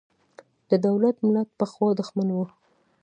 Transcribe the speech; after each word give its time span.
د 0.69 0.71
دولت–ملت 0.85 1.49
پخوا 1.59 1.87
دښمن 1.99 2.29
و. 2.33 2.37